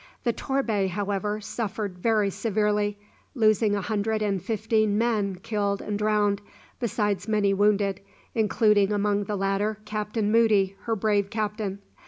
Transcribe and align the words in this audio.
The 0.23 0.33
"Torbay," 0.33 0.87
however, 0.87 1.39
suffered 1.41 1.99
very 1.99 2.31
severely, 2.31 2.97
losing 3.35 3.75
a 3.75 3.81
hundred 3.83 4.23
and 4.23 4.41
fifteen 4.41 4.97
men 4.97 5.35
killed 5.35 5.79
and 5.79 5.99
drowned, 5.99 6.41
besides 6.79 7.27
many 7.27 7.53
wounded, 7.53 8.01
including 8.33 8.91
among 8.91 9.25
the 9.25 9.35
latter 9.35 9.77
Captain 9.85 10.31
Moody, 10.31 10.75
her 10.85 10.95
brave 10.95 11.29
captain. 11.29 11.83